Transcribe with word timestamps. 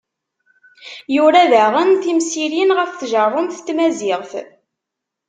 Yura 1.15 1.41
daɣen 1.51 1.89
timsirin 2.03 2.75
ɣef 2.77 2.91
tjerrumt 2.93 3.57
n 3.61 3.63
tmaziɣt. 3.65 4.31